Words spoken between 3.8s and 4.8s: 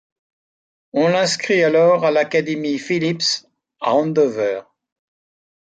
à Andover.